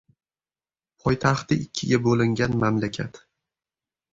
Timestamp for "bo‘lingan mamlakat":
2.07-3.21